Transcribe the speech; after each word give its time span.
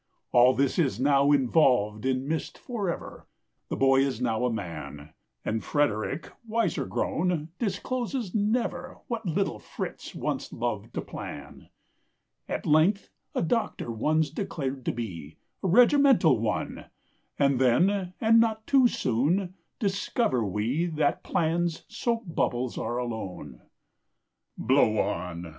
All 0.31 0.55
this 0.55 0.79
is 0.79 0.99
now 0.99 1.31
involved 1.31 2.07
in 2.07 2.27
mist 2.27 2.57
forever, 2.57 3.27
The 3.69 3.75
boy 3.75 3.99
is 4.01 4.19
now 4.19 4.45
a 4.45 4.51
man, 4.51 5.13
And 5.45 5.63
Frederick, 5.63 6.31
wiser 6.43 6.87
grown, 6.87 7.49
discloses 7.59 8.33
never 8.33 8.97
What 9.09 9.27
little 9.27 9.59
Fritz 9.59 10.15
once 10.15 10.51
loved 10.51 10.95
to 10.95 11.01
plan. 11.01 11.69
At 12.49 12.65
length 12.65 13.09
a 13.35 13.43
doctor 13.43 13.91
one's 13.91 14.31
declared 14.31 14.85
to 14.85 14.91
be, 14.91 15.37
A 15.61 15.67
regimental 15.67 16.39
one! 16.39 16.85
And 17.37 17.59
then, 17.59 18.15
and 18.19 18.39
not 18.39 18.65
too 18.65 18.87
soon, 18.87 19.53
discover 19.77 20.43
we 20.43 20.87
That 20.87 21.21
plans 21.21 21.83
soap 21.87 22.23
bubbles 22.25 22.75
are 22.75 22.97
alone. 22.97 23.61
Blow 24.57 24.97
on! 24.99 25.45